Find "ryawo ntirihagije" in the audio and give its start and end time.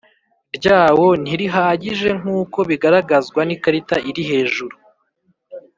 0.57-2.09